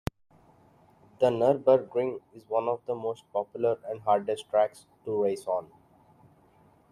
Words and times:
The 1.19 1.27
Nurburgring 1.29 2.21
is 2.33 2.41
one 2.49 2.67
of 2.67 2.83
the 2.87 2.95
most 2.95 3.23
popular 3.31 3.77
and 3.87 4.01
hardest 4.01 4.49
tracks 4.49 4.87
to 5.05 5.21
race 5.21 5.45
on. 5.45 5.69